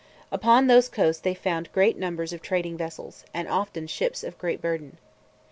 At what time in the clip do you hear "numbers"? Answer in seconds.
1.95-2.33